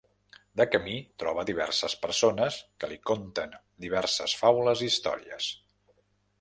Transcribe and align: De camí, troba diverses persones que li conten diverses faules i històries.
De 0.61 0.65
camí, 0.75 0.95
troba 1.23 1.43
diverses 1.49 1.97
persones 2.07 2.57
que 2.85 2.91
li 2.95 2.99
conten 3.11 3.55
diverses 3.87 4.37
faules 4.43 4.85
i 4.89 4.93
històries. 4.93 5.55